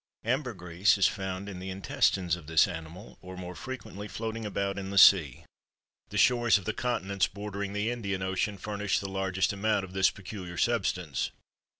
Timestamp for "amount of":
9.53-9.93